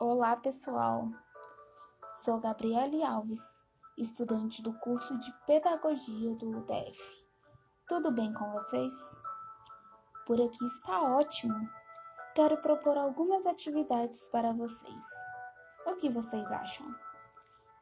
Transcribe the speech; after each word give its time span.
Olá, 0.00 0.36
pessoal. 0.36 1.10
Sou 2.22 2.38
Gabriele 2.38 3.02
Alves, 3.02 3.66
estudante 3.98 4.62
do 4.62 4.72
curso 4.74 5.18
de 5.18 5.32
Pedagogia 5.44 6.36
do 6.36 6.56
UDF. 6.56 7.26
Tudo 7.88 8.12
bem 8.12 8.32
com 8.32 8.48
vocês? 8.52 8.94
Por 10.24 10.40
aqui 10.40 10.64
está 10.66 11.02
ótimo. 11.02 11.68
Quero 12.32 12.62
propor 12.62 12.96
algumas 12.96 13.44
atividades 13.44 14.28
para 14.28 14.52
vocês. 14.52 15.06
O 15.84 15.96
que 15.96 16.08
vocês 16.08 16.48
acham? 16.52 16.86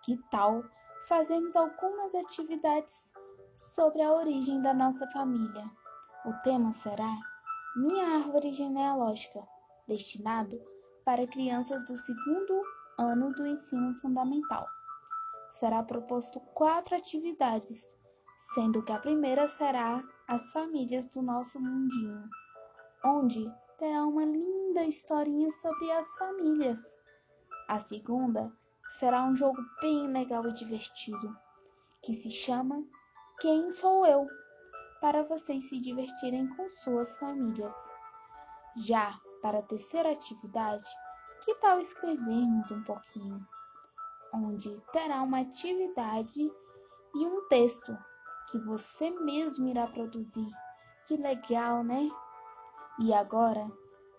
Que 0.02 0.16
tal 0.30 0.64
fazermos 1.08 1.54
algumas 1.54 2.14
atividades 2.14 3.12
sobre 3.54 4.00
a 4.00 4.10
origem 4.10 4.62
da 4.62 4.72
nossa 4.72 5.06
família? 5.08 5.70
O 6.24 6.32
tema 6.42 6.72
será 6.72 7.14
Minha 7.76 8.16
Árvore 8.16 8.54
Genealógica, 8.54 9.46
destinado 9.86 10.58
para 11.06 11.24
crianças 11.24 11.86
do 11.86 11.96
segundo 11.96 12.62
ano 12.98 13.30
do 13.30 13.46
ensino 13.46 13.94
fundamental. 14.00 14.66
Será 15.52 15.80
proposto 15.84 16.40
quatro 16.52 16.96
atividades, 16.96 17.96
sendo 18.54 18.82
que 18.82 18.90
a 18.90 18.98
primeira 18.98 19.46
será 19.46 20.02
as 20.26 20.50
famílias 20.50 21.06
do 21.06 21.22
nosso 21.22 21.60
mundinho, 21.60 22.28
onde 23.04 23.48
terá 23.78 24.04
uma 24.04 24.24
linda 24.24 24.82
historinha 24.82 25.48
sobre 25.52 25.92
as 25.92 26.16
famílias. 26.16 26.80
A 27.68 27.78
segunda 27.78 28.52
será 28.98 29.22
um 29.22 29.36
jogo 29.36 29.62
bem 29.80 30.08
legal 30.08 30.44
e 30.48 30.52
divertido, 30.54 31.38
que 32.02 32.14
se 32.14 32.32
chama 32.32 32.84
Quem 33.40 33.70
Sou 33.70 34.04
Eu? 34.04 34.26
para 35.00 35.22
vocês 35.22 35.68
se 35.68 35.78
divertirem 35.78 36.48
com 36.56 36.68
suas 36.68 37.16
famílias. 37.18 37.72
Já 38.76 39.18
para 39.40 39.60
a 39.60 39.62
terceira 39.62 40.12
atividade, 40.12 40.84
que 41.42 41.54
tal 41.56 41.80
escrevermos 41.80 42.70
um 42.70 42.82
pouquinho? 42.82 43.38
Onde 44.34 44.78
terá 44.92 45.22
uma 45.22 45.40
atividade 45.40 46.52
e 47.14 47.26
um 47.26 47.48
texto 47.48 47.96
que 48.50 48.58
você 48.58 49.10
mesmo 49.10 49.66
irá 49.66 49.86
produzir. 49.86 50.50
Que 51.06 51.16
legal, 51.16 51.82
né? 51.82 52.10
E 52.98 53.14
agora, 53.14 53.66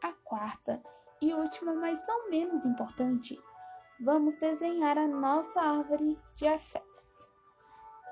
a 0.02 0.12
quarta 0.24 0.82
e 1.22 1.34
última, 1.36 1.76
mas 1.76 2.04
não 2.08 2.30
menos 2.30 2.66
importante, 2.66 3.40
vamos 4.00 4.36
desenhar 4.38 4.98
a 4.98 5.08
nossa 5.08 5.62
árvore 5.62 6.20
de 6.34 6.48
afetos. 6.48 7.32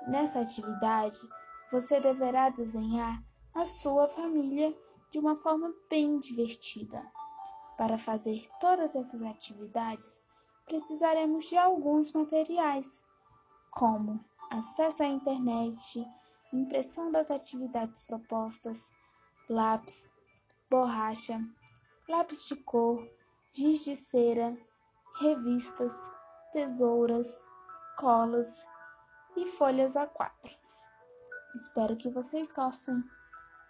Nessa 0.06 0.42
atividade, 0.42 1.20
você 1.72 2.00
deverá 2.00 2.50
desenhar 2.50 3.20
a 3.52 3.66
sua 3.66 4.06
família 4.08 4.76
de 5.10 5.18
uma 5.18 5.36
forma 5.36 5.72
bem 5.88 6.18
divertida. 6.18 7.04
Para 7.76 7.98
fazer 7.98 8.46
todas 8.60 8.96
essas 8.96 9.22
atividades, 9.22 10.24
precisaremos 10.64 11.44
de 11.46 11.56
alguns 11.56 12.12
materiais, 12.12 13.04
como 13.70 14.24
acesso 14.50 15.02
à 15.02 15.06
internet, 15.06 16.06
impressão 16.52 17.10
das 17.10 17.30
atividades 17.30 18.02
propostas, 18.02 18.92
lápis, 19.48 20.10
borracha, 20.70 21.40
lápis 22.08 22.46
de 22.46 22.56
cor, 22.56 23.06
giz 23.52 23.84
de 23.84 23.94
cera, 23.94 24.56
revistas, 25.20 25.92
tesouras, 26.52 27.48
colas 27.96 28.68
e 29.36 29.46
folhas 29.46 29.94
A4. 29.94 30.56
Espero 31.54 31.96
que 31.96 32.10
vocês 32.10 32.52
gostem. 32.52 33.02